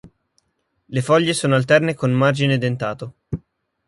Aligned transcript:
Le 0.89 0.99
foglie 1.03 1.31
sono 1.31 1.53
alterne 1.53 1.93
con 1.93 2.11
margine 2.11 2.57
dentato. 2.57 3.17